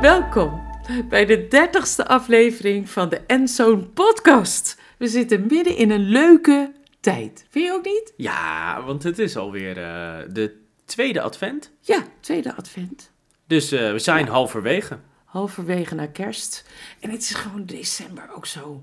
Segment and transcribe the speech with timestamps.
[0.00, 0.62] Welkom
[1.08, 4.80] bij de dertigste aflevering van de Enzoon podcast.
[4.98, 7.46] We zitten midden in een leuke tijd.
[7.48, 8.12] Vind je ook niet?
[8.16, 11.72] Ja, want het is alweer uh, de tweede advent.
[11.80, 13.10] Ja, tweede advent.
[13.46, 14.30] Dus uh, we zijn ja.
[14.30, 14.98] halverwege.
[15.24, 16.64] Halverwege naar kerst.
[17.00, 18.82] En het is gewoon december ook zo.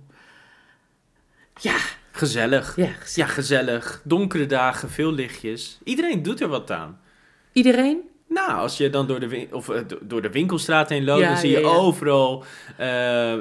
[1.59, 1.77] Ja.
[2.16, 2.75] Gezellig.
[2.75, 3.16] Ja, gezellig.
[3.16, 4.02] Ja, gezellig.
[4.04, 5.80] Donkere dagen, veel lichtjes.
[5.84, 6.99] Iedereen doet er wat aan.
[7.52, 8.02] Iedereen?
[8.27, 11.38] Nou, als je dan door de, of, uh, door de winkelstraat heen loopt, Ja, dan
[11.38, 11.67] zie je ja.
[11.67, 12.44] overal
[12.80, 13.39] uh, uh,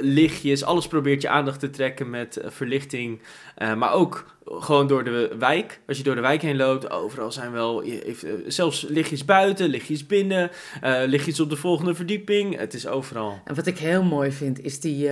[0.00, 0.64] lichtjes.
[0.64, 3.20] Alles probeert je aandacht te trekken met verlichting.
[3.58, 5.80] Uh, maar ook gewoon door de wijk.
[5.86, 10.06] Als je door de wijk heen loopt, overal zijn wel heeft, zelfs lichtjes buiten, lichtjes
[10.06, 10.50] binnen,
[11.06, 12.58] lichtjes op de volgende verdieping.
[12.58, 13.40] Het is overal.
[13.44, 15.10] En wat ik heel mooi vind, is die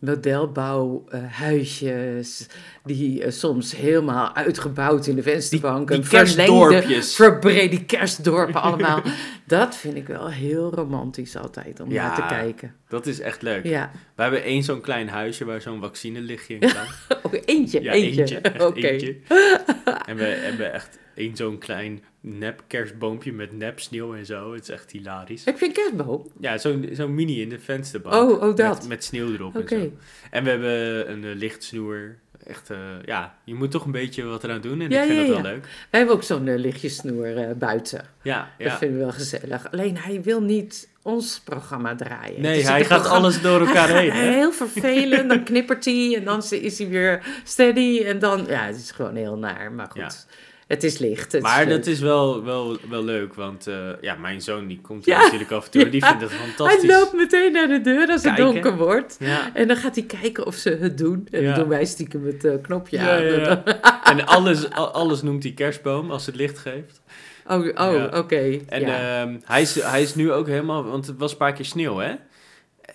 [0.00, 2.46] modelbouwhuisjes,
[2.84, 6.00] die uh, soms helemaal uitgebouwd in de vensterbanken.
[6.00, 7.14] Die, die kerstdorpjes.
[7.14, 9.02] Verbrede kerstdorpen allemaal.
[9.46, 12.06] dat vind ik wel heel romantisch altijd, om Ja.
[12.06, 12.74] naar te kijken.
[12.88, 13.64] Dat is echt leuk.
[13.64, 16.88] Ja, We hebben één zo'n klein huisje waar zo'n vaccinelichtje in staat.
[17.22, 18.20] ook eentje, Ja, eentje.
[18.20, 18.66] eentje.
[18.66, 18.86] Oké.
[18.88, 19.16] eentje.
[20.06, 24.52] En we hebben echt één zo'n klein nep kerstboompje met nep sneeuw en zo.
[24.52, 25.44] Het is echt hilarisch.
[25.44, 26.26] Heb je een kerstboom?
[26.40, 28.30] Ja, zo'n zo'n mini in de vensterbank.
[28.30, 28.78] Oh, oh, dat.
[28.78, 29.90] Met, met sneeuw erop en zo.
[30.30, 32.16] En we hebben een uh, lichtsnoer.
[32.46, 34.80] Echt, uh, ja, je moet toch een beetje wat eraan doen.
[34.80, 35.42] En Ja, ik vind ja, dat ja.
[35.42, 35.62] wel leuk.
[35.62, 38.04] Wij hebben ook zo'n uh, lichtjesnoer buiten.
[38.22, 39.72] Ja, Dat vinden we wel gezellig.
[39.72, 42.40] Alleen hij wil niet ons programma draaien.
[42.40, 44.10] Nee, hij gaat programma- alles door elkaar Hij heen.
[44.12, 44.32] Hè?
[44.32, 48.76] Heel vervelend, dan knippert hij en dan is hij weer steady en dan, ja, het
[48.76, 50.26] is gewoon heel naar, maar goed.
[50.70, 51.32] Het is licht.
[51.32, 54.80] Het Maar is dat is wel, wel, wel leuk, want uh, ja, mijn zoon die
[54.80, 55.22] komt Ja.
[55.22, 55.88] natuurlijk af en toe.
[55.88, 56.90] Die vindt het Hij fantastisch.
[56.90, 59.16] loopt meteen naar de deur als het donker wordt.
[59.20, 59.54] Ja.
[59.54, 61.28] En dan gaat hij kijken of ze het doen.
[61.30, 63.62] En dan doen wij stiekem het uh, knopje aan.
[64.18, 67.02] En alles, al- alles noemt hij kerstboom als het licht geeft.
[67.46, 68.58] Oh, oh oké.
[68.68, 71.64] En ehm, hij, is, hij is nu ook helemaal, want het was een paar keer
[71.64, 72.14] sneeuw, hè?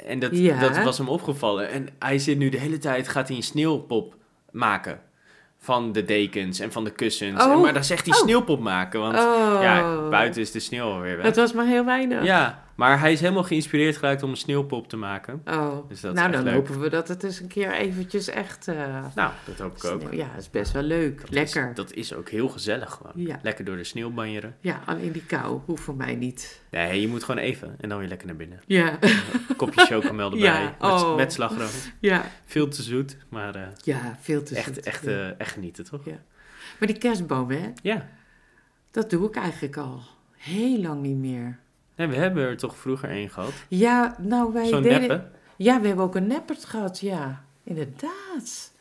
[0.06, 1.70] En dat, dat was hem opgevallen.
[1.70, 4.16] En hij zit nu de hele tijd, gaat hij een sneeuwpop
[4.52, 5.00] maken.
[5.66, 7.44] Van de dekens en van de kussens.
[7.44, 7.52] Oh.
[7.52, 8.22] En, maar dan zegt hij Oh.
[8.22, 9.58] sneeuwpop maken, want oh.
[9.62, 11.26] ja, buiten is de sneeuw alweer weg.
[11.26, 12.24] Het was maar heel weinig.
[12.24, 15.42] Ja, maar hij is helemaal geïnspireerd geraakt om een sneeuwpop te maken.
[15.46, 15.90] Oh.
[15.90, 16.54] Dus dat nou, dan leuk.
[16.54, 18.68] hopen we dat het eens een keer eventjes echt...
[18.68, 20.14] eh, Nou, dat hoop ik ook.
[20.14, 21.22] Ja, dat is best wel leuk.
[21.22, 21.70] Dat Lekker.
[21.70, 23.12] Is, dat is ook heel gezellig gewoon.
[23.16, 23.40] Ja.
[23.44, 24.56] Lekker door de sneeuw banjeren.
[24.60, 26.62] Ja, alleen die kou hoeft voor mij niet.
[26.72, 28.60] Nee, je moet gewoon even en dan weer lekker naar binnen.
[28.66, 31.16] Ja, Een kopje chocomel erbij, Ja, met, oh.
[31.16, 31.70] met slagroom.
[32.00, 34.80] ja, Veel te zoet, maar eh, ja veel te echt, zoet.
[34.80, 35.12] echt, Ja.
[35.12, 36.06] eh, echt genieten, toch?
[36.80, 38.08] Maar die kerstboom, hè, Ja.
[38.92, 40.02] dat doe ik eigenlijk al
[40.38, 41.60] heel lang niet meer.
[41.96, 43.52] Nee, we hebben er toch vroeger één gehad.
[43.68, 45.00] Ja, nou wij Zo'n deden...
[45.08, 45.24] neppe.
[45.58, 47.44] Ja, we hebben ook een neppert gehad, ja.
[47.64, 48.72] Inderdaad.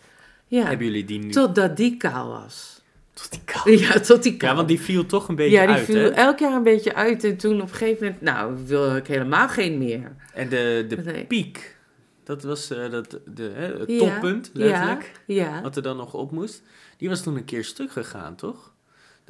[0.47, 1.31] Ja, Hebben jullie die nu?
[1.31, 2.83] totdat die kaal was.
[3.13, 3.77] Tot die kou.
[3.79, 4.51] Ja, tot die kaal.
[4.51, 6.09] Ja, want die viel toch een beetje ja, die uit, viel hè?
[6.09, 7.25] elk jaar een beetje uit.
[7.25, 10.13] En toen op een gegeven moment, nou, wil ik helemaal geen meer.
[10.33, 11.25] En de, de Nee.
[11.25, 11.77] piek,
[12.25, 15.13] dat was eh, dat, de, hè, het Ja, toppunt, letterlijk.
[15.27, 16.63] Ja, Wat er dan nog op moest.
[16.97, 18.73] Die was toen een keer stuk gegaan, toch?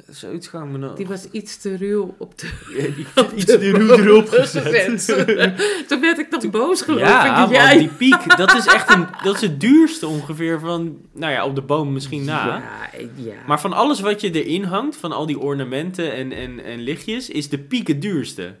[0.09, 0.95] Zoiets gaan we nog...
[0.95, 2.49] die was iets te ruw op de...
[2.77, 5.05] Ja, die op iets te ruw erop gezet.
[5.87, 7.35] Toen werd ik toch boos geloof Ja, ik.
[7.37, 11.31] want Jij- die piek, dat is echt een, dat is het duurste ongeveer van, nou
[11.33, 12.45] ja, op de boom misschien na.
[12.47, 13.33] Ja, ja.
[13.47, 17.29] Maar van alles wat je erin hangt, van al die ornamenten en, en, en lichtjes,
[17.29, 18.55] is de piek het duurste.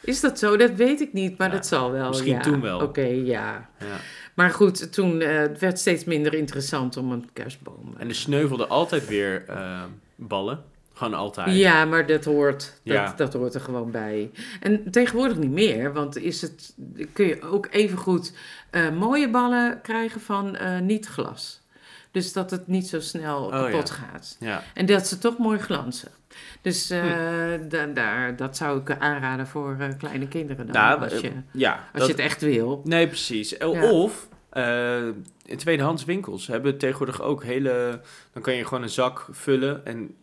[0.00, 0.56] Is dat zo?
[0.56, 2.08] Dat weet ik niet, maar Ja, dat zal wel.
[2.08, 2.40] misschien ja.
[2.40, 2.80] toen wel.
[2.80, 3.68] Oké, ja.
[3.78, 3.86] Ja.
[4.34, 7.94] Maar goed, toen eh, het werd steeds minder interessant om een kerstboom.
[7.98, 9.82] En er sneuvelden altijd weer eh,
[10.16, 10.64] ballen.
[10.96, 11.56] Gewoon altijd.
[11.56, 13.12] Ja, maar dat hoort, dat, Ja.
[13.16, 14.30] dat hoort er gewoon bij.
[14.60, 16.74] En tegenwoordig niet meer, want is het,
[17.12, 18.32] kun je ook even goed
[18.70, 21.60] eh, mooie ballen krijgen van eh, niet glas.
[22.10, 23.94] Dus dat het niet zo snel Oh, kapot ja.
[23.94, 24.36] gaat.
[24.40, 24.62] Ja.
[24.74, 26.10] En dat ze toch mooi glanzen.
[26.60, 27.68] Dus eh, Hm.
[27.68, 30.74] da- daar, dat zou ik aanraden voor kleine kinderen dan.
[30.74, 32.80] Nou, als je, ja, als dat- je het echt wil.
[32.84, 33.56] Nee, precies.
[33.90, 34.28] Of
[35.46, 38.00] in tweedehands winkels hebben tegenwoordig ook hele...
[38.32, 40.14] Dan kan je gewoon een zak vullen en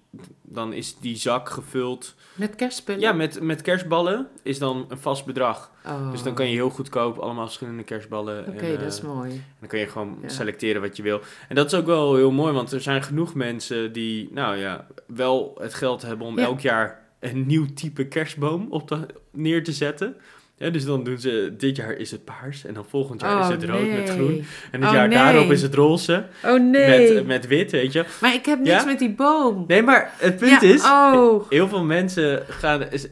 [0.42, 2.16] dan is die zak gevuld...
[2.34, 3.02] Met kerstspullen?
[3.02, 5.72] Ja, met, met kerstballen is dan een vast bedrag.
[5.86, 6.12] Oh.
[6.12, 8.48] Dus dan kan je heel goedkoop allemaal verschillende kerstballen...
[8.48, 9.32] Oké, dat is eh, mooi.
[9.32, 10.30] En dan kun je gewoon Ja.
[10.30, 11.22] selecteren wat je wil.
[11.50, 14.88] En dat is ook wel heel mooi, want er zijn genoeg mensen die, nou ja,
[15.08, 16.44] wel het geld hebben om Ja.
[16.46, 20.16] elk jaar een nieuw type kerstboom op te, neer te zetten.
[20.56, 23.46] Ja, dus dan doen ze, dit jaar is het paars en dan volgend jaar is
[23.46, 24.46] Oh, het rood met groen.
[24.72, 25.18] En het Oh, jaar nee.
[25.18, 27.14] daarop is het roze Oh nee.
[27.14, 28.06] met, met wit, weet je.
[28.22, 28.86] Maar ik heb niks Ja?
[28.86, 29.64] met die boom.
[29.68, 31.50] Nee, maar het punt Ja, is, Oh.
[31.50, 33.08] heel veel mensen gaan, is-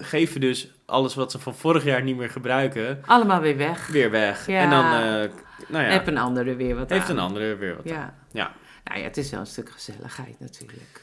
[0.00, 3.86] geven dus alles wat ze van vorig jaar niet meer gebruiken, Allemaal weer weg.
[3.86, 4.46] weer weg.
[4.46, 4.60] Ja.
[4.60, 5.30] En dan eh,
[5.68, 7.16] nou ja, Heb een andere weer wat heeft aan.
[7.16, 7.92] een andere weer wat aan.
[7.98, 8.14] Ja.
[8.32, 8.52] Ja.
[8.84, 11.00] Nou ja, het is wel een stuk gezelligheid natuurlijk.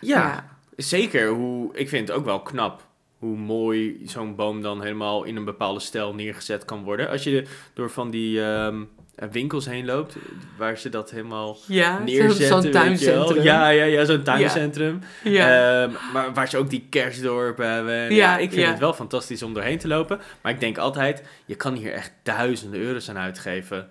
[0.00, 0.44] Ja,
[0.76, 1.28] zeker.
[1.28, 2.88] Hoe, ik vind het ook wel knap
[3.20, 7.08] hoe mooi zo'n boom dan helemaal in een bepaalde stijl neergezet kan worden.
[7.08, 7.44] Als je
[7.74, 8.82] door van die ehm,
[9.30, 10.16] winkels heen loopt,
[10.56, 12.62] waar ze dat helemaal Ja, neerzetten.
[12.62, 13.42] zo'n tuincentrum.
[13.42, 14.98] Ja, ja, ja zo'n tuincentrum.
[15.24, 15.82] ja.
[15.82, 17.94] Ehm, maar waar ze ook die kerstdorpen hebben.
[17.94, 18.70] En Ja, Ja, ik vind ja.
[18.70, 20.20] het wel fantastisch om doorheen te lopen.
[20.42, 23.88] Maar ik denk altijd, je kan hier echt duizenden euro's aan uitgeven.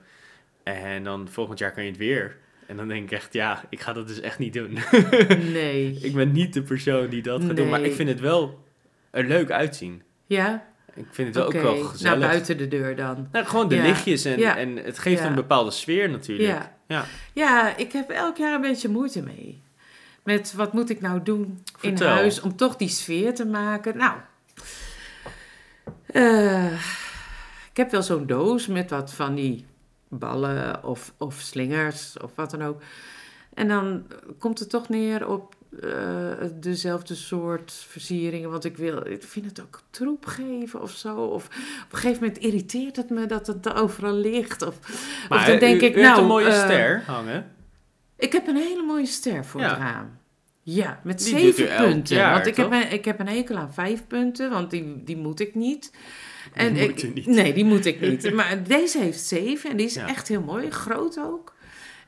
[0.63, 2.37] En dan volgend jaar kan je het weer.
[2.65, 4.77] En dan denk ik echt, ja, ik ga dat dus echt niet doen.
[5.53, 5.97] nee.
[6.01, 7.69] ik ben niet de persoon die dat gaat doen.
[7.69, 8.67] Maar ik vind het wel
[9.11, 10.03] er leuk uitzien.
[10.25, 10.67] Ja?
[10.93, 12.17] Ik vind het wel ook wel gezellig.
[12.19, 13.27] Nou, buiten de deur dan.
[13.31, 13.81] Nou, gewoon de Ja.
[13.81, 14.57] lichtjes en, Ja.
[14.57, 15.27] en het geeft Ja.
[15.27, 16.49] een bepaalde sfeer natuurlijk.
[16.49, 16.77] Ja.
[16.87, 17.05] Ja.
[17.33, 19.61] Ja, ik heb elk jaar een beetje moeite mee.
[20.23, 22.07] Met wat moet ik nou doen Vertel.
[22.07, 23.97] in huis om toch die sfeer te maken.
[23.97, 24.13] Nou,
[26.05, 26.71] eh,
[27.71, 29.65] ik heb wel zo'n doos met wat van die
[30.07, 32.81] ballen of, of slingers of wat dan ook.
[33.53, 34.05] En dan
[34.39, 38.49] komt het toch neer op eh, dezelfde soort versieringen.
[38.49, 41.15] Want ik, wil, ik vind het ook troep geven of zo.
[41.15, 44.61] Of op een gegeven moment irriteert het me dat het overal ligt.
[44.61, 44.79] Of,
[45.29, 46.21] Maar of dan denk u, ik, u hebt nou...
[46.21, 47.51] een mooie eh, ster hangen.
[48.17, 49.69] ik heb een hele mooie ster voor Ja.
[49.69, 50.17] het raam.
[50.61, 52.15] Ja, met Die zeven punten.
[52.15, 55.17] jaar, want ik heb, een, ik heb een hekel aan vijf punten, want die, die
[55.17, 55.91] moet ik niet.
[56.53, 57.25] En Die moet niet.
[57.25, 58.33] Nee, die moet ik niet.
[58.33, 60.07] Maar deze heeft zeven en die is Ja.
[60.07, 61.53] echt heel mooi, groot ook.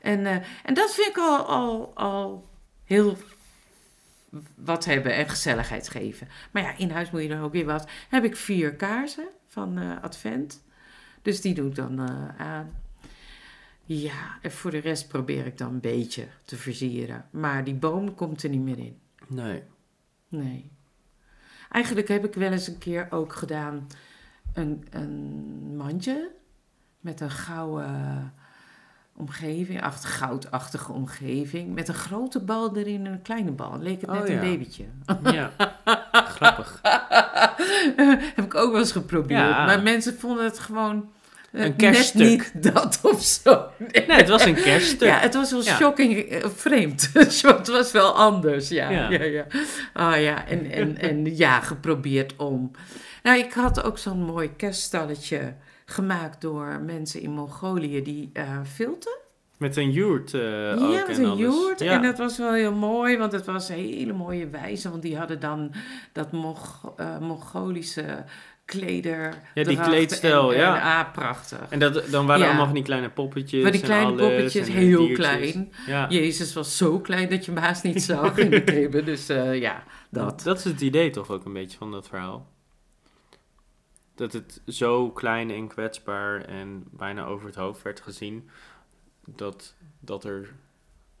[0.00, 2.48] En, eh, en dat vind ik al, al, al
[2.84, 3.16] heel
[4.56, 6.28] wat hebben en gezelligheid geven.
[6.50, 7.88] Maar ja, in huis moet je dan ook weer wat.
[8.08, 10.64] Heb ik vier kaarsen van eh, Advent.
[11.22, 12.70] Dus die doe ik dan eh, aan.
[13.84, 17.28] Ja, en voor de rest probeer ik dan een beetje te versieren.
[17.30, 18.98] Maar die boom komt er niet meer in.
[19.28, 19.62] Nee.
[20.28, 20.70] Nee.
[21.70, 23.86] Eigenlijk heb ik wel eens een keer ook gedaan
[24.54, 26.30] een, een mandje
[27.00, 28.34] met een gouden
[29.16, 33.78] omgeving, acht, goudachtige omgeving, met een grote bal erin en een kleine bal.
[33.80, 34.34] Leek het Oh, net ja.
[34.34, 34.84] een babytje.
[35.32, 35.50] Ja.
[36.36, 36.80] Grappig.
[38.34, 39.40] heb ik ook wel eens geprobeerd.
[39.40, 39.64] Ja.
[39.66, 41.10] Maar mensen vonden het gewoon
[41.52, 42.20] eh, Een kerststuk.
[42.20, 43.66] net niet dat of zo.
[43.78, 45.08] Nee, het was een kerststuk.
[45.08, 45.76] Ja, het was wel Ja.
[45.76, 47.10] shocking eh, vreemd.
[47.14, 48.90] het was wel anders, ja.
[48.90, 49.10] Ja.
[49.10, 49.22] ja.
[49.22, 49.46] ja,
[49.92, 52.70] Ah ja, en, en, en ja, geprobeerd om.
[53.22, 55.54] Nou, ik had ook zo'n mooi kerststalletje
[55.92, 59.16] gemaakt door mensen in Mongolië die eh filten.
[59.56, 61.80] Met een joert eh ook ja, met en een joert.
[61.80, 61.92] Ja.
[61.92, 64.90] En dat was wel heel mooi, want het was een hele mooie wijze.
[64.90, 65.72] Want die hadden dan
[66.12, 68.24] dat Mong- eh, Mongolische
[68.64, 69.34] kleder.
[69.54, 70.76] Ja, die kleedstijl, en, ja.
[70.76, 71.58] En, ah, prachtig.
[71.68, 72.48] En dat, dan waren Ja.
[72.48, 73.62] allemaal van die kleine poppetjes.
[73.62, 75.18] Maar die en kleine alles poppetjes, en, eh, heel diertjes.
[75.26, 75.72] klein.
[75.86, 76.06] Ja.
[76.08, 79.04] Jezus was zo klein dat je hem haast niet zag in de kribben.
[79.04, 80.42] Dus eh, ja, dat.
[80.42, 82.50] Dat is het idee toch ook een beetje van dat verhaal.
[84.22, 88.48] Dat het zo klein en kwetsbaar en bijna over het hoofd werd gezien.
[89.26, 90.54] Dat, dat er...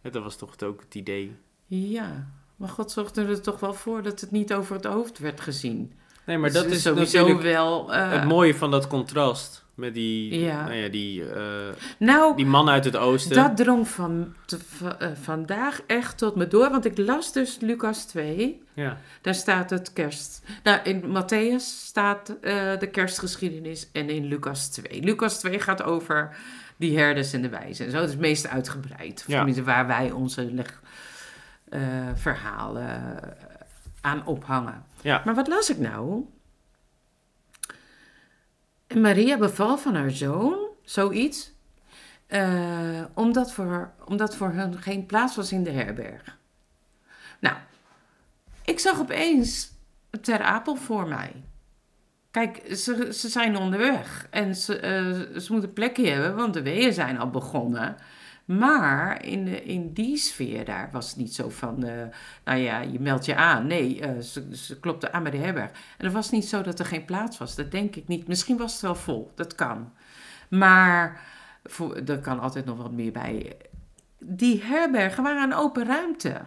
[0.02, 1.36] Dat was toch ook het idee.
[1.66, 2.26] Ja,
[2.56, 5.92] maar God zorgde er toch wel voor dat het niet over het hoofd werd gezien.
[6.26, 7.92] Nee, maar dat Dus is sowieso natuurlijk wel...
[7.92, 9.64] eh, het mooie van dat contrast.
[9.82, 10.62] Met die, Ja.
[10.64, 11.42] nou ja, die, eh,
[11.98, 13.36] nou, die man uit het oosten.
[13.36, 14.58] dat drong van, te-
[14.98, 16.70] eh, vandaag echt tot me door.
[16.70, 18.62] Want ik las dus Lucas 2.
[18.74, 18.96] Ja.
[19.20, 20.42] Daar staat het kerst...
[20.62, 25.02] Nou, in Matthäus staat eh, de kerstgeschiedenis en in Lucas 2.
[25.02, 26.36] Lucas 2 gaat over
[26.76, 27.90] die herders en de wijzen.
[27.90, 29.24] Zo, het is het meest uitgebreid.
[29.26, 29.62] Ja.
[29.62, 30.80] waar wij onze leg,
[32.14, 33.18] verhalen
[34.00, 34.84] aan ophangen.
[35.00, 35.22] Ja.
[35.24, 36.24] Maar wat las ik nou?
[38.94, 41.52] Maria beval van haar zoon, zoiets,
[42.26, 46.38] eh, omdat, voor, omdat voor hun geen plaats was in de herberg.
[47.40, 47.56] Nou,
[48.64, 49.72] ik zag opeens
[50.20, 51.32] Ter Apel voor mij.
[52.30, 56.92] Kijk, ze, ze zijn onderweg en ze, eh, ze moeten plekje hebben, want de weeën
[56.92, 57.96] zijn al begonnen.
[58.58, 62.02] Maar in, de, in die sfeer daar was het niet zo van, eh,
[62.44, 63.66] nou ja, je meldt je aan.
[63.66, 65.70] Nee, eh, ze, ze klopte aan bij de herberg.
[65.70, 68.28] En het was niet zo dat er geen plaats was, dat denk ik niet.
[68.28, 69.92] Misschien was het wel vol, dat kan.
[70.48, 71.20] Maar
[71.64, 73.56] voor, er kan altijd nog wat meer bij.
[74.18, 76.40] Die herbergen waren een open ruimte.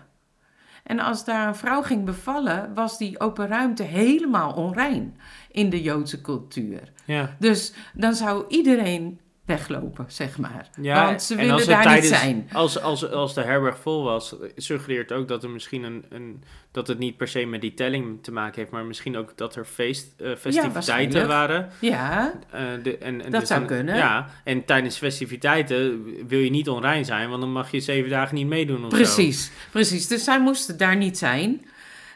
[0.84, 5.18] En als daar een vrouw ging bevallen, was die open ruimte helemaal onrein
[5.52, 6.92] in de Joodse cultuur.
[7.06, 7.36] Ja.
[7.40, 10.70] Dus dan zou iedereen weglopen, zeg maar.
[10.82, 12.50] Ja, Want ze en willen daar tijdens- niet zijn.
[12.54, 16.88] Als, als, als de herberg vol was, suggereert ook dat er misschien een, een dat
[16.88, 19.66] het niet per se met die telling te maken heeft, maar misschien ook dat er
[19.66, 21.28] feest, eh, festiviteiten waarschijnlijk.
[21.28, 21.70] waren.
[21.82, 23.96] Ja, Eh, de, en, en Dat dus zou dan- kunnen.
[23.96, 28.36] Ja, en tijdens festiviteiten wil je niet onrein zijn, want dan mag je zeven dagen
[28.36, 28.98] niet meedoen of zo.
[28.98, 29.52] precies.
[29.72, 30.08] Precies.
[30.08, 31.66] Dus zij moesten daar niet zijn.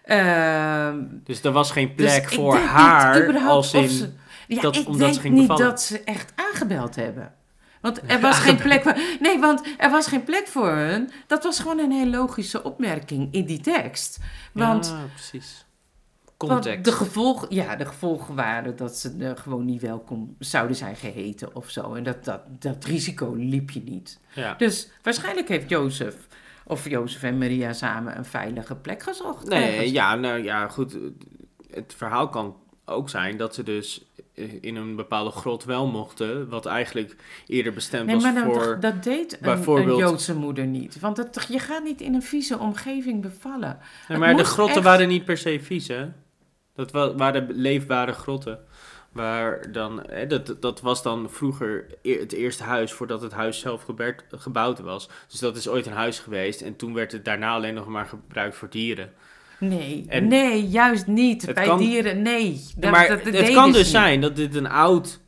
[0.04, 3.90] Ehm, Dus er was geen dus plek voor haar als in...
[3.90, 4.10] ze-
[4.56, 5.70] ja, dat- ik omdat denk ze ging niet bevallen.
[5.70, 7.34] dat ze echt aangebeld hebben.
[7.82, 8.98] Want er was geen plek voor.
[9.20, 11.10] Nee, want er was geen plek voor hun.
[11.28, 14.18] Dat was gewoon een heel logische opmerking in die tekst.
[14.54, 15.66] Want, ja, precies.
[16.38, 21.56] want de, gevolg, ja, de gevolgen waren dat ze gewoon niet welkom zouden zijn geheten
[21.56, 21.94] of zo.
[21.94, 24.20] En dat, dat, dat risico liep je niet.
[24.34, 24.54] ja.
[24.58, 26.16] Dus waarschijnlijk heeft Jozef
[26.66, 29.48] of Jozef en Maria samen een veilige plek gezocht.
[29.48, 29.92] Nee, ergens.
[29.92, 30.98] ja, nou ja, goed.
[31.72, 32.56] Het verhaal kan
[32.90, 34.06] ook zijn dat ze dus
[34.62, 37.16] in een bepaalde grot wel mochten, wat eigenlijk
[37.48, 38.78] eerder bestemd Nee, was maar dan, voor...
[38.80, 41.00] dat deed een, bijvoorbeeld- een Joodse moeder niet.
[41.00, 43.78] Want dat, je gaat niet in een vieze omgeving bevallen.
[44.08, 46.08] Nee, maar de grotten echt- waren niet per se vies, hè?
[46.76, 48.60] Dat wa- waren leefbare grotten.
[49.12, 53.60] Waar dan, hè, dat, dat was dan vroeger e- het eerste huis voordat het huis
[53.60, 53.86] zelf
[54.30, 55.10] gebouwd was.
[55.28, 56.62] Dus dat is ooit een huis geweest.
[56.62, 59.14] En toen werd het daarna alleen nog maar gebruikt voor dieren.
[59.60, 61.54] Nee, En- nee, juist niet.
[61.54, 62.64] Bij kan- dieren, nee.
[62.78, 63.88] Dat- maar dat- dat het kan dus niet.
[63.88, 65.20] zijn dat dit een oud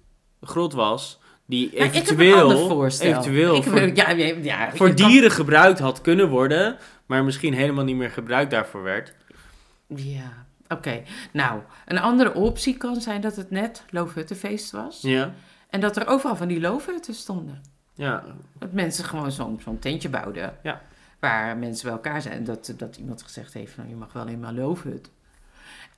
[0.42, 1.20] grot was.
[1.46, 4.10] Die eventueel, eventueel Ik voor, heb- ja,
[4.42, 6.78] ja, voor kan- dieren gebruikt had kunnen worden.
[7.06, 9.14] Maar misschien helemaal niet meer gebruikt daarvoor werd.
[9.96, 11.02] Ja, oké.
[11.34, 15.00] Nou, een andere optie kan zijn dat het net Loofhuttenfeest was.
[15.02, 15.34] Ja,
[15.70, 17.62] En dat er overal van die loofhutten stonden.
[17.96, 18.24] ja,
[18.60, 20.54] Dat mensen gewoon zo'n zo'n tentje bouwden.
[20.64, 20.82] Ja.
[21.22, 22.44] Waar mensen bij elkaar zijn.
[22.44, 25.10] Dat, dat iemand gezegd heeft, nou, je mag wel in mijn loofhut.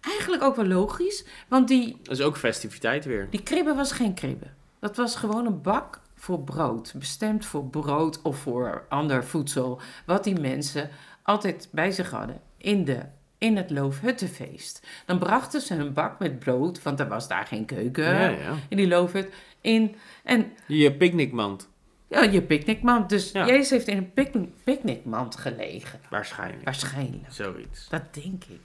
[0.01, 1.25] Eigenlijk ook wel logisch.
[1.47, 3.27] Want die, dat is ook festiviteit weer.
[3.29, 4.47] die kribbe was geen kribbe.
[4.79, 6.93] Dat was gewoon een bak voor brood.
[6.97, 9.81] Bestemd voor brood of voor ander voedsel.
[10.05, 10.89] Wat die mensen
[11.23, 12.99] altijd bij zich hadden in, de,
[13.37, 14.87] in het loofhuttenfeest.
[15.05, 18.53] Dan brachten ze hun bak met brood, want er was daar geen keuken Ja, ja.
[18.69, 19.33] in die loofhut.
[19.61, 21.69] In, en Je picknickmand,
[22.13, 23.09] ja, je picknickmand.
[23.09, 23.45] Dus Ja.
[23.47, 25.99] Jezus heeft in een picknick, picknickmand gelegen.
[26.09, 26.63] waarschijnlijk.
[26.63, 27.25] Waarschijnlijk.
[27.31, 27.89] Zoiets.
[27.89, 28.59] Dat denk ik.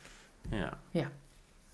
[0.50, 1.10] Ja.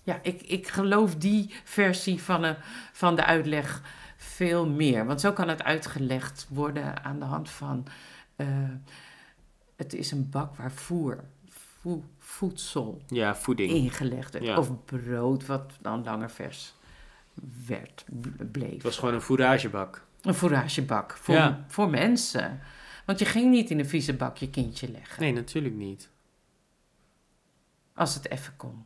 [0.03, 2.55] Ja, ik, ik geloof die versie van, een,
[2.93, 3.81] van de uitleg
[4.17, 5.05] veel meer.
[5.05, 7.87] Want zo kan het uitgelegd worden aan de hand van...
[8.35, 8.47] eh,
[9.75, 11.23] het is een bak waar voer,
[11.81, 13.71] voe- voedsel ja, voeding.
[13.71, 14.45] ingelegd werd.
[14.45, 14.57] Ja.
[14.57, 16.73] Of brood wat dan langer vers
[17.67, 18.05] werd,
[18.51, 18.73] bleef.
[18.73, 20.05] Het was gewoon een fouragebak.
[20.25, 21.65] Een fouragebak voor, Ja.
[21.67, 22.59] voor mensen.
[23.05, 25.21] Want je ging niet in een vieze bak je kindje leggen.
[25.21, 26.09] Nee, natuurlijk niet.
[27.93, 28.85] Als het even kon.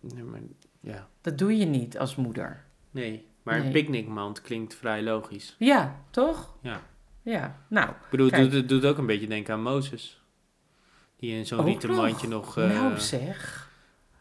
[0.00, 0.40] Nee, maar,
[0.80, 1.08] ja.
[1.20, 2.64] Dat doe je niet als moeder.
[2.90, 3.26] nee.
[3.42, 5.54] maar een picknickmand klinkt vrij logisch.
[5.58, 6.56] Ja, toch?
[6.62, 6.80] Ja.
[7.22, 7.88] Ja, nou.
[7.90, 10.22] Ik bedoel, het doet, ook een beetje denken aan Mozes.
[11.16, 11.98] Die in zo'n rieten nog?
[11.98, 12.58] mandje nog...
[12.58, 13.70] eh, nou zeg.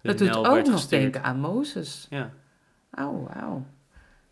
[0.02, 2.08] Dat doet ook nog denken aan Mozes.
[2.10, 2.34] Ja.
[2.92, 3.66] Oh, wauw.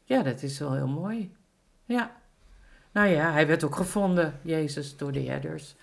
[0.03, 1.35] Ja, dat is wel heel mooi.
[1.85, 2.15] Ja.
[2.91, 5.75] Nou ja, hij werd ook gevonden, Jezus, door de herders.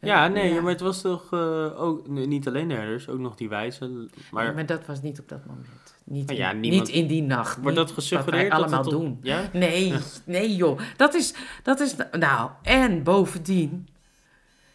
[0.00, 3.18] Ja, Eh, nee, maar het was toch eh, ook nee, niet alleen de herders, ook
[3.18, 4.10] nog die wijzen.
[4.30, 5.96] Maar, Nee, maar dat was niet op dat moment.
[6.04, 7.58] Niet, in, ja, niemand- niet in die nacht.
[7.60, 8.50] wordt dat gesuggereerd?
[8.50, 9.18] Dat allemaal op- doen.
[9.22, 9.50] Ja?
[9.52, 10.80] Nee, nee joh.
[10.96, 13.88] Dat is, dat is, nou, en bovendien,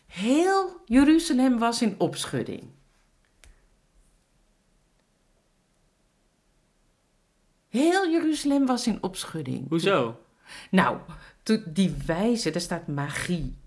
[0.08, 2.64] heel Jeruzalem was in opschudding.
[7.70, 9.70] Heel Jeruzalem was in opschudding.
[9.70, 10.18] Hoezo?
[10.72, 10.98] Nou,
[11.66, 13.58] die wijze, daar staat magie.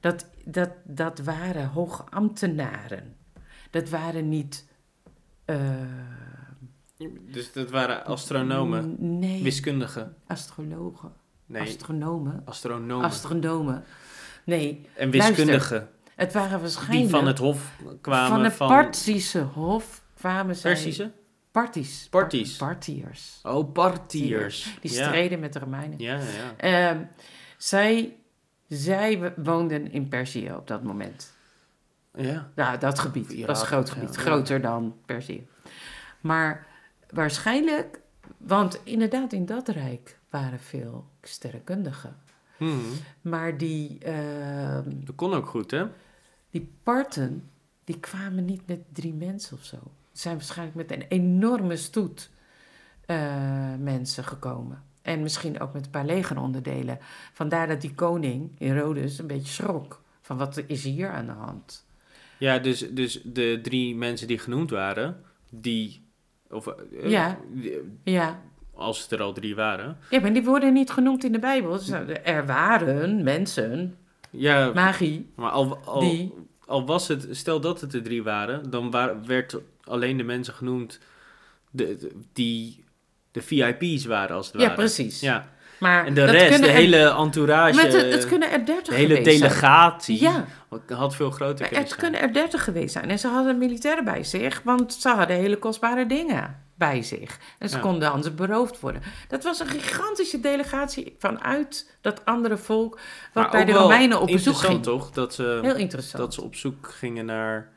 [0.00, 3.16] Dat, dat, dat waren hoge ambtenaren.
[3.70, 4.68] Dat waren niet...
[5.44, 5.60] eh,
[7.20, 10.16] Dus dat waren astronomen, Nee, wiskundigen.
[10.26, 11.12] astrologen.
[11.46, 12.42] Nee, Astronomen.
[12.44, 13.04] astronomen.
[13.04, 13.84] Astronomen.
[14.44, 15.88] Nee, en wiskundigen.
[16.14, 17.00] het waren waarschijnlijk...
[17.00, 18.70] Die van het hof kwamen van van...
[18.72, 20.72] het Partische hof kwamen zij...
[20.72, 21.10] Persische?
[21.52, 22.06] Parties.
[22.10, 22.56] Parties.
[22.56, 23.40] Partiërs.
[23.42, 24.78] Oh, partiërs.
[24.80, 25.06] Die Ja.
[25.08, 25.98] streden met de Romeinen.
[25.98, 26.56] Ja, ja.
[26.56, 27.04] Ehm,
[27.56, 28.16] zij,
[28.68, 31.32] zij woonden in Perzië op dat moment.
[32.14, 32.50] Ja.
[32.54, 33.30] Nou, dat gebied.
[33.32, 34.14] Irak, dat was een groot gebied.
[34.14, 34.20] ja.
[34.20, 35.46] Groter dan Perzië.
[36.20, 36.66] Maar
[37.10, 38.00] waarschijnlijk...
[38.36, 42.16] Want inderdaad, in dat rijk waren veel sterrenkundigen.
[42.56, 42.82] Hmm.
[43.20, 45.84] Maar die, ehm, Dat kon ook goed, hè?
[46.50, 47.50] die parten,
[47.84, 49.76] die kwamen niet met drie mensen of zo.
[50.12, 52.30] Zijn waarschijnlijk met een enorme stoet
[53.06, 54.82] eh, mensen gekomen.
[55.02, 56.98] En misschien ook met een paar legeronderdelen.
[57.32, 60.02] Vandaar dat die koning, Herodes, een beetje schrok.
[60.20, 61.86] Van wat is hier aan de hand?
[62.38, 66.06] Ja, dus, dus de drie mensen die genoemd waren, die...
[66.50, 67.38] Of, eh, Ja.
[67.52, 68.40] die- Ja.
[68.74, 69.98] Als het er al drie waren.
[70.10, 71.70] ja, maar die worden niet genoemd in de Bijbel.
[71.70, 71.88] Dus
[72.24, 73.96] er waren mensen,
[74.30, 76.34] Ja, magie, maar al, al, die...
[76.66, 77.28] al was het...
[77.30, 80.98] Stel dat het er drie waren, dan waar, werd alleen de mensen genoemd
[81.70, 82.84] de, de- die
[83.30, 84.74] de VIP's waren, als het Ja, ware.
[84.74, 85.20] precies.
[85.20, 85.48] Ja,
[85.80, 89.12] Maar en de rest, de er- hele entourage, het, het kunnen er dertig de hele
[89.14, 89.24] zijn.
[89.24, 90.44] delegatie, Ja,
[90.88, 93.10] had veel groter kunnen het kunnen er dertig geweest zijn.
[93.10, 97.38] En ze hadden militairen bij zich, want ze hadden hele kostbare dingen bij zich.
[97.58, 97.82] En ze Ja.
[97.82, 99.02] konden anders beroofd worden.
[99.28, 102.94] Dat was een gigantische delegatie vanuit dat andere volk,
[103.32, 104.82] wat Maar bij de Romeinen op bezoek interessant ging.
[104.98, 105.10] toch?
[105.10, 106.22] Dat ze, Heel interessant.
[106.22, 107.68] dat ze op zoek gingen naar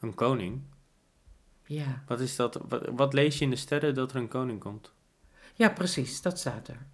[0.00, 0.60] een koning.
[1.72, 2.02] Ja.
[2.06, 2.60] Wat is dat?
[2.68, 4.92] Wat, wat lees je in de sterren dat er een koning komt?
[5.54, 6.86] ja, precies, dat staat er.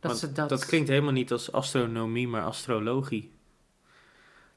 [0.00, 0.48] Dat, ze dat...
[0.48, 3.32] dat klinkt helemaal niet als astronomie, maar astrologie.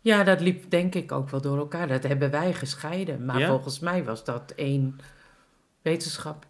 [0.01, 1.87] Ja, dat liep denk ik ook wel door elkaar.
[1.87, 3.25] Dat hebben wij gescheiden.
[3.25, 3.47] Maar Ja?
[3.47, 4.99] volgens mij was dat één
[5.81, 6.45] wetenschap.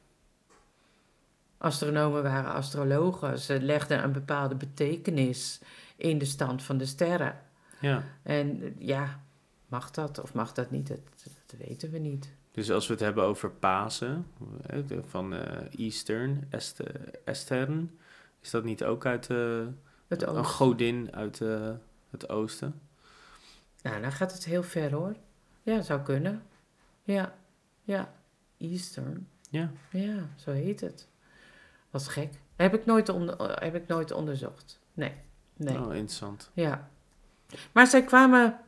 [1.58, 3.40] Astronomen waren astrologen.
[3.40, 5.60] Ze legden een bepaalde betekenis
[5.96, 7.40] in de stand van de sterren.
[7.80, 8.04] Ja.
[8.24, 9.24] En ja,
[9.68, 10.88] mag dat of mag dat niet?
[10.88, 11.00] Dat,
[11.46, 12.32] dat weten we niet.
[12.54, 14.28] Dus als we het hebben over Pasen,
[15.06, 16.80] van eh, Eastern, Est,
[17.26, 18.00] Estern,
[18.40, 19.66] is dat niet ook uit eh,
[20.08, 21.72] Het een godin uit eh,
[22.10, 22.82] het oosten?
[23.82, 25.16] Nou, dan gaat het heel ver hoor.
[25.62, 26.44] Ja, zou kunnen.
[27.04, 27.34] Ja,
[27.84, 28.14] ja.
[28.58, 29.28] Eastern.
[29.50, 29.72] Ja.
[29.92, 31.08] Ja, zo heet het.
[31.90, 32.34] Wat gek.
[32.56, 34.80] Heb ik nooit, onder, heb ik nooit onderzocht.
[34.94, 35.14] Nee,
[35.56, 35.78] nee.
[35.78, 36.52] Oh, interessant.
[36.54, 36.90] Ja.
[37.72, 38.60] Maar zij kwamen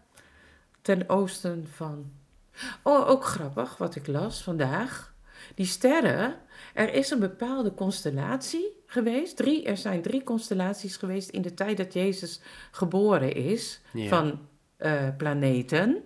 [0.82, 2.12] ten oosten van.
[2.84, 5.14] Oh, ook grappig wat ik las vandaag.
[5.56, 6.36] Die sterren,
[6.74, 9.36] er is een bepaalde constellatie geweest.
[9.38, 13.82] Drie, er zijn drie constellaties geweest in de tijd dat Jezus geboren is.
[13.94, 14.08] Ja.
[14.08, 14.48] Van
[14.78, 16.04] eh, planeten.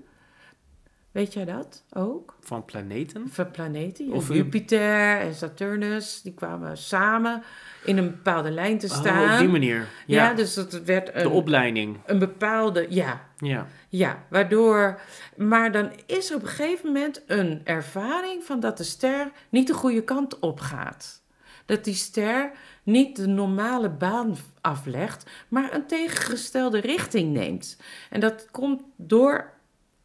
[1.19, 2.35] Weet jij dat ook?
[2.39, 3.29] Van planeten?
[3.29, 4.11] Van planeten.
[4.11, 7.43] Of Jupiter en Saturnus, die kwamen samen
[7.85, 9.23] in een bepaalde lijn te staan.
[9.27, 9.88] Oh, op die manier.
[10.05, 10.23] ja.
[10.29, 11.97] Ja, dus dat werd de een, opleiding.
[12.05, 13.67] een bepaalde, ja, Ja.
[13.89, 14.99] ja, waardoor,
[15.38, 19.67] maar dan is er op een gegeven moment een ervaring van dat de ster niet
[19.67, 21.21] de goede kant op gaat.
[21.65, 22.51] Dat die ster
[22.83, 27.77] niet de normale baan aflegt, maar een tegengestelde richting neemt.
[28.09, 29.57] En dat komt door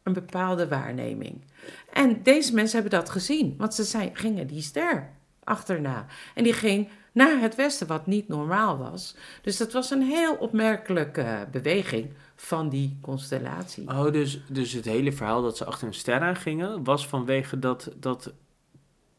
[0.05, 1.41] een bepaalde waarneming.
[1.93, 5.09] En deze mensen hebben dat gezien, want ze zijn, gingen die ster
[5.43, 6.05] achterna.
[6.33, 9.15] En die ging naar het westen, wat niet normaal was.
[9.41, 13.87] Dus dat was een heel opmerkelijke beweging van die constellatie.
[13.87, 17.59] Oh, dus, dus het hele verhaal dat ze achter een ster aan gingen, was vanwege
[17.59, 18.33] dat, dat,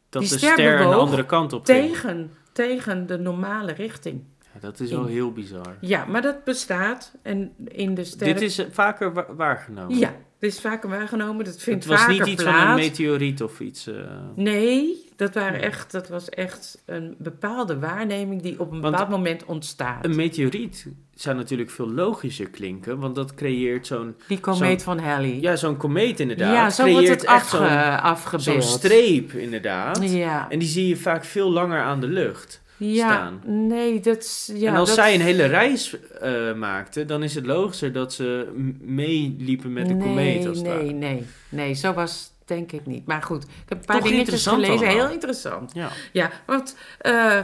[0.09, 1.87] dat Die de ster ster een andere kant op ging.
[1.91, 4.23] Tegen, tegen de normale richting.
[4.53, 5.77] Ja, dat is wel heel bizar.
[5.81, 7.15] Ja, maar dat bestaat.
[7.21, 8.35] En in de sterren...
[8.35, 9.97] Dit is vaker wa- waargenomen.
[9.97, 11.45] Ja, dit is vaker waargenomen.
[11.45, 13.87] Dat vindt Het was vaker niet iets van een meteoriet of iets.
[13.87, 13.95] eh,
[14.35, 19.09] Nee, dat, waren echt, dat was echt een bepaalde waarneming die op een Want bepaald
[19.09, 20.05] moment ontstaat.
[20.05, 25.37] Een meteoriet zou natuurlijk veel logischer klinken, want dat creëert zo'n die komeet van Halley.
[25.41, 26.53] ja, zo'n komeet inderdaad.
[26.53, 28.43] Ja, zo creëert wordt het echt afge, zo'n, afgebeeld.
[28.43, 30.09] zo'n streep inderdaad.
[30.11, 32.61] Ja, En die zie je vaak veel langer aan de lucht.
[32.77, 33.41] Ja staan.
[33.67, 34.51] nee, dat is...
[34.55, 38.13] Ja, en als dat- zij een hele reis eh maakten, dan is het logischer dat
[38.13, 40.47] ze meeliepen met de nee, komeet.
[40.47, 40.91] Als nee, ware.
[40.91, 43.05] nee, nee, zo was denk ik niet.
[43.05, 44.85] Maar goed, ik heb een paar Toch dingetjes interessant gelezen.
[44.87, 45.05] allemaal.
[45.05, 45.71] Heel interessant.
[45.73, 45.89] Ja.
[46.11, 47.39] Ja, want eh,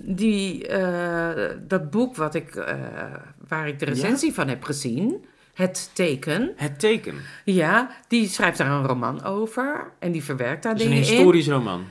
[0.00, 2.64] die, eh, dat boek wat ik,
[3.48, 7.14] waar ik de recensie van heb gezien, Het Teken, Het teken.
[7.44, 11.02] ja, die schrijft daar een roman over en die verwerkt daar een dingen in.
[11.02, 11.84] historisch roman.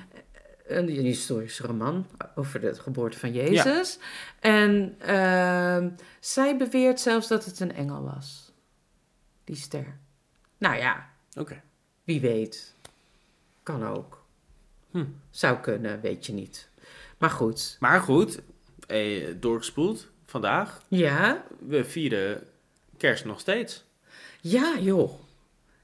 [0.68, 4.00] Een, historische roman over de geboorte van Jezus.
[4.40, 8.52] En ehm, zij beweert zelfs dat het een engel was,
[9.44, 9.98] die ster.
[10.58, 11.62] Nou ja, Oké.
[12.04, 12.74] wie weet.
[13.64, 14.26] Kan ook.
[14.92, 15.06] Hm.
[15.30, 16.70] Zou kunnen, weet je niet.
[17.18, 18.40] Maar goed, Maar goed,
[18.88, 20.82] eh, doorgespoeld vandaag.
[20.88, 22.44] ja, We vieren
[22.98, 23.84] kerst nog steeds.
[24.42, 25.12] Ja, joh.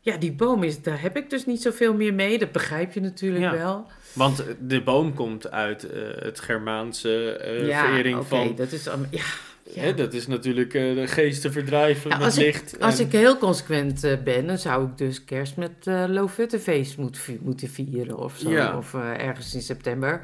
[0.05, 2.37] Ja, die boom is, daar heb ik dus niet zoveel meer mee.
[2.39, 3.51] Dat begrijp je natuurlijk Ja.
[3.51, 3.87] wel.
[4.13, 8.55] Want de boom komt uit eh, het Germaanse eh, ja, verering oké, van...
[8.55, 8.83] dat is.
[9.09, 9.23] Ja,
[9.63, 9.81] ja.
[9.81, 12.79] Hè, dat is natuurlijk eh, de geesten verdrijven Ja, met als ik- licht.
[12.79, 17.19] Als ik heel consequent eh, ben, dan zou ik dus kerst met eh Lofuttefeest moet,
[17.41, 18.49] moeten vieren of zo.
[18.49, 18.77] Ja.
[18.77, 20.21] Of ergens in september.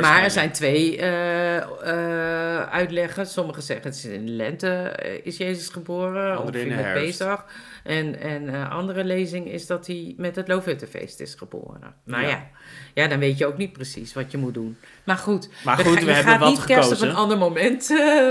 [0.00, 1.02] Maar er zijn twee
[2.70, 3.26] uitleggen.
[3.26, 6.36] Sommigen zeggen het is in de lente is Jezus geboren.
[6.36, 7.04] Andere of in met herfst.
[7.04, 7.44] Pesach.
[7.84, 11.94] En, en andere lezing is dat hij met het Lofuttefeest is geboren.
[12.04, 12.48] Nou Ja.
[12.94, 13.06] ja.
[13.08, 14.76] dan weet je ook niet precies wat je moet doen.
[15.04, 17.08] Maar goed, Maar we, goed, hebben gaat wat niet kerst op gekozen.
[17.08, 17.84] een ander moment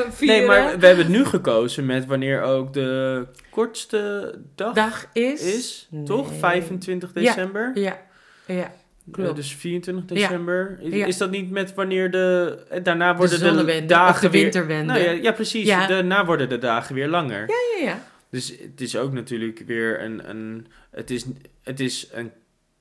[0.09, 0.37] vieren.
[0.37, 5.41] Nee, maar we hebben het nu gekozen met wanneer ook de kortste dag, dag is...
[5.41, 5.89] is.
[6.05, 6.29] Toch?
[6.29, 6.39] Nee.
[6.39, 7.19] 25 Ja.
[7.21, 7.71] december?
[7.73, 7.97] Ja,
[8.45, 8.55] ja.
[8.63, 9.35] Eh, klopt.
[9.35, 10.77] dus 24 december.
[10.81, 11.05] Is, Ja.
[11.05, 12.57] is dat niet met wanneer de...
[12.69, 14.41] eh, Daarna De worden de, dagen de weer...
[14.41, 14.93] winterwende.
[14.93, 15.67] Nou ja, ja, precies.
[15.67, 15.87] Ja.
[15.87, 17.39] Daarna worden de dagen weer langer.
[17.47, 18.03] ja, ja.
[18.31, 20.29] Dus het is ook natuurlijk weer een...
[20.29, 21.25] een het is,
[21.63, 22.31] het is een,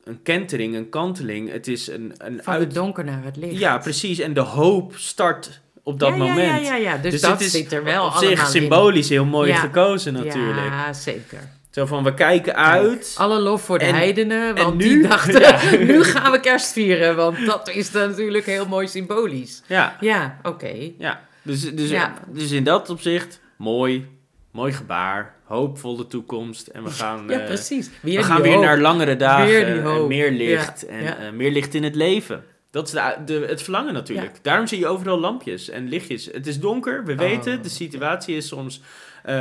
[0.05, 1.51] een kentering, een kanteling.
[1.51, 3.59] Het is een, een Van het donker naar het licht.
[3.59, 4.19] Ja, precies.
[4.19, 6.67] En de hoop start op dat ja, moment.
[6.67, 6.97] Ja, ja, ja.
[6.97, 8.47] Dus, Dus dat is zit er wel op zich in.
[8.47, 10.67] symbolisch heel mooi gekozen natuurlijk.
[10.67, 11.39] Ja, zeker.
[11.71, 13.15] Zo van, we kijken uit.
[13.19, 15.03] Alle lof voor de En- heidenen, want en die nu?
[15.09, 15.61] dachten, Ja.
[15.93, 19.63] nu gaan we kerst vieren, want dat is dan natuurlijk heel mooi symbolisch.
[19.67, 20.73] Ja, Ja, oké.
[20.99, 21.21] ja.
[21.43, 22.15] Dus, dus, Ja.
[22.29, 24.07] dus in dat opzicht, mooi.
[24.53, 25.35] Mooi gebaar.
[25.45, 26.67] Hoopvolle toekomst.
[26.67, 27.87] En we gaan, Ja, eh, precies.
[27.89, 28.65] we Weer gaan die weer hoop.
[28.65, 29.85] naar langere dagen.
[29.85, 30.87] En meer licht.
[30.87, 32.45] En eh, meer licht in het leven.
[32.71, 34.33] Dat is de, de, het verlangen natuurlijk.
[34.35, 34.39] Ja.
[34.43, 36.25] Daarom zie je overal lampjes en lichtjes.
[36.27, 37.19] Het is donker, we Oh.
[37.19, 37.63] weten.
[37.63, 38.81] De situatie is soms...
[39.23, 39.37] eh,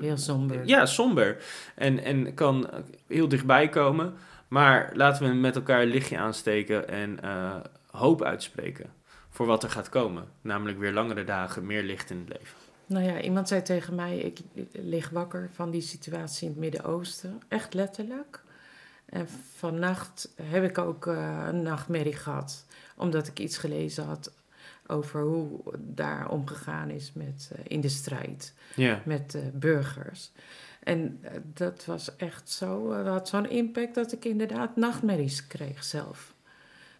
[0.00, 0.60] Heel somber.
[0.66, 1.36] ja, somber.
[1.74, 2.68] En, en kan
[3.06, 4.14] heel dichtbij komen.
[4.48, 7.54] Maar laten we met elkaar een lichtje aansteken en eh,
[7.90, 8.86] hoop uitspreken
[9.30, 10.24] voor wat er gaat komen.
[10.40, 12.56] Namelijk weer langere dagen, meer licht in het leven.
[12.86, 14.38] Nou ja, iemand zei tegen mij, ik
[14.72, 17.40] lig wakker van die situatie in het Midden-Oosten.
[17.48, 18.41] Echt letterlijk.
[19.12, 22.64] En vannacht heb ik ook eh, een nachtmerrie gehad.
[22.96, 24.32] Omdat ik iets gelezen had
[24.86, 28.54] over hoe daar omgegaan is met, eh, in de strijd
[29.04, 30.32] met eh, burgers.
[30.82, 35.84] En eh, dat was echt zo, dat had zo'n impact dat ik inderdaad nachtmerries kreeg
[35.84, 36.34] zelf.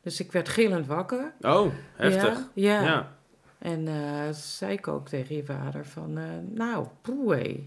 [0.01, 1.33] Dus ik werd gillend wakker.
[1.41, 2.39] Oh, heftig.
[2.55, 2.83] Ja, ja.
[2.83, 3.17] Ja.
[3.59, 3.89] En
[4.35, 6.19] zei ik ook tegen je vader van,
[6.55, 7.59] nou, poeh.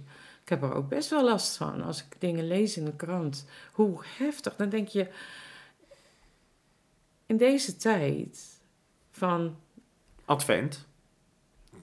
[0.46, 3.46] Ik heb er ook best wel last van als ik dingen lees in de krant.
[3.72, 4.56] Hoe heftig.
[4.56, 5.08] Dan denk je,
[7.26, 8.60] in deze tijd
[9.12, 9.56] van,
[10.26, 10.88] Advent.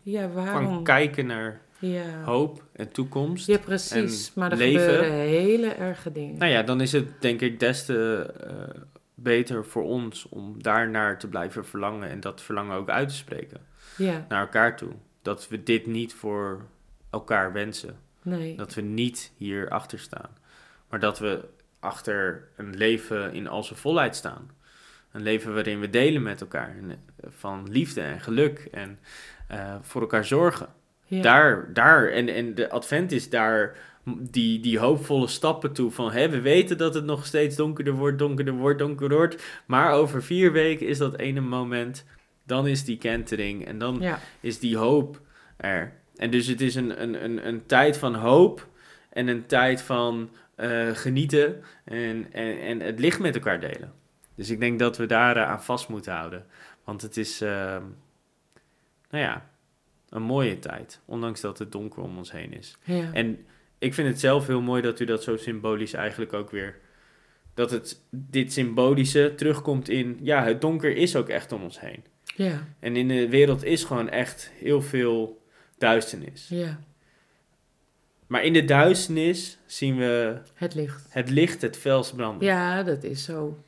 [0.02, 0.84] ja, Van waarom?
[0.84, 3.46] kijken naar Ja, hoop en toekomst.
[3.46, 4.26] ja precies.
[4.26, 4.80] en Maar er leven.
[4.94, 6.38] gebeuren hele erge dingen.
[6.38, 8.80] Nou ja, dan is het denk ik des te eh,
[9.14, 13.60] beter voor ons om daarnaar te blijven verlangen en dat verlangen ook uit te spreken
[13.96, 14.92] Ja, naar elkaar toe.
[15.22, 16.62] Dat we dit niet voor
[17.10, 17.98] elkaar wensen.
[18.22, 18.56] Nee.
[18.56, 20.30] Dat we niet hier achter staan.
[20.88, 21.44] Maar dat we
[21.80, 24.50] achter een leven in al zijn volheid staan.
[25.12, 26.76] Een leven waarin we delen met elkaar.
[26.88, 26.96] Eh,
[27.28, 28.98] Van liefde en geluk en
[29.48, 30.68] eh, voor elkaar zorgen.
[31.04, 31.22] Ja.
[31.22, 36.28] Daar, daar, en, en de advent is daar die, die hoopvolle stappen toe van hè,
[36.28, 39.42] we weten dat het nog steeds donkerder wordt, donkerder wordt, donkerder wordt.
[39.66, 42.04] Maar over vier weken is dat ene moment,
[42.46, 44.18] dan is die kentering en dan ja.
[44.40, 45.20] is die hoop
[45.56, 46.00] er.
[46.16, 48.68] En dus het is een, een, een, een tijd van hoop
[49.10, 53.92] en een tijd van eh, genieten en, en, en het licht met elkaar delen.
[54.34, 56.46] Dus ik denk dat we daar eh, aan vast moeten houden.
[56.84, 57.82] Want het is, ehm,
[59.10, 59.50] nou ja,
[60.08, 61.00] een mooie tijd.
[61.04, 62.78] Ondanks dat het donker om ons heen is.
[62.84, 63.12] ja.
[63.12, 63.46] En
[63.78, 66.80] ik vind het zelf heel mooi dat u dat zo symbolisch eigenlijk ook weer...
[67.54, 70.18] Dat het, dit symbolische terugkomt in...
[70.22, 72.04] Ja, het donker is ook echt om ons heen.
[72.24, 75.41] ja, En in de wereld is gewoon echt heel veel
[75.82, 76.46] duisternis.
[76.48, 76.78] ja.
[78.26, 81.06] Maar in de duisternis zien we Het licht.
[81.08, 82.46] het licht, het fels branden.
[82.48, 83.62] Ja, dat is zo.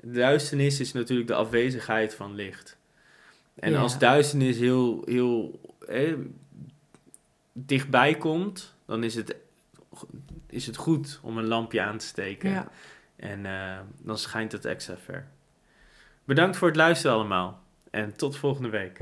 [0.00, 2.76] De duisternis is natuurlijk de afwezigheid van licht.
[3.54, 3.80] En Ja.
[3.80, 6.12] als duisternis heel, heel eh,
[7.52, 9.36] dichtbij komt, dan is het,
[10.50, 12.50] is het goed om een lampje aan te steken.
[12.50, 12.68] Ja.
[13.16, 15.26] En eh, dan schijnt het extra ver.
[16.24, 17.62] Bedankt voor het luisteren allemaal.
[17.90, 18.98] En tot volgende week.